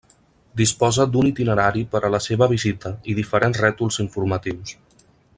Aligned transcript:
Disposa 0.61 1.03
d'un 1.15 1.27
itinerari 1.31 1.83
per 1.91 2.01
a 2.07 2.11
la 2.15 2.21
seva 2.27 2.47
visita 2.53 2.93
i 3.13 3.17
diferents 3.19 3.61
rètols 3.65 4.01
informatius. 4.05 4.73